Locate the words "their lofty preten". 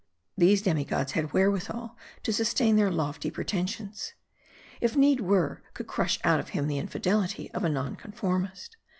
2.75-3.69